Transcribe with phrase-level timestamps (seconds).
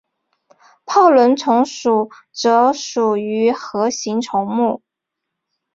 [0.87, 4.81] 泡轮虫属则属于核形虫目。